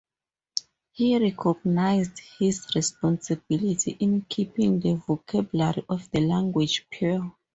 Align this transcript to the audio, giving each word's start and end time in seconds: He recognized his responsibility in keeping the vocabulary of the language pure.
He 0.93 1.15
recognized 1.15 2.17
his 2.39 2.65
responsibility 2.73 3.97
in 3.99 4.23
keeping 4.27 4.79
the 4.79 4.95
vocabulary 4.95 5.85
of 5.87 6.09
the 6.09 6.21
language 6.21 6.87
pure. 6.89 7.31